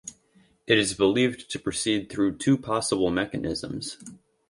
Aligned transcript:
It 0.65 0.79
is 0.79 0.95
believed 0.95 1.51
to 1.51 1.59
proceed 1.59 2.09
through 2.09 2.39
two 2.39 2.57
possible 2.57 3.11
mechanisms. 3.11 3.99